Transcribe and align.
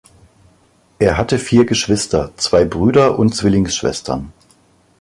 Er 0.97 1.15
hatte 1.19 1.37
vier 1.37 1.63
Geschwister, 1.67 2.31
zwei 2.35 2.65
Brüder 2.65 3.19
und 3.19 3.35
Zwillingsschwestern. 3.35 4.33